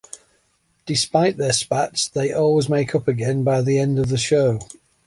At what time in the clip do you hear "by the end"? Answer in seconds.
3.43-3.99